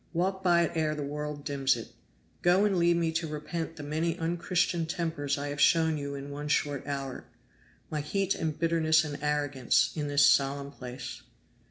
Walk 0.13 0.41
by 0.41 0.63
it 0.63 0.71
ere 0.73 0.95
the 0.95 1.03
world 1.03 1.45
dims 1.45 1.77
it. 1.77 1.89
Go 2.41 2.65
and 2.65 2.79
leave 2.79 2.95
me 2.95 3.11
to 3.11 3.27
repent 3.27 3.75
the 3.75 3.83
many 3.83 4.17
unchristian 4.17 4.87
tempers 4.87 5.37
I 5.37 5.49
have 5.49 5.61
shown 5.61 5.95
you 5.95 6.15
in 6.15 6.31
one 6.31 6.47
short 6.47 6.87
hour 6.87 7.25
my 7.91 8.01
heat 8.01 8.33
and 8.33 8.57
bitterness 8.57 9.03
and 9.03 9.21
arrogance 9.21 9.91
in 9.95 10.07
this 10.07 10.25
solemn 10.25 10.71
place." 10.71 11.21